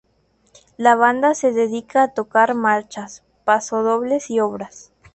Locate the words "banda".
0.95-1.35